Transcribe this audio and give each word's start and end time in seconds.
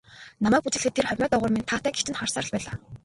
Намайг 0.43 0.63
бүжиглэхэд 0.63 0.95
тэр 0.97 1.07
хормой 1.09 1.29
доогуур 1.31 1.51
минь 1.53 1.69
таатай 1.69 1.91
гэгч 1.93 2.07
нь 2.09 2.19
харсаар 2.19 2.45
л 2.47 2.53
байлаа. 2.53 2.75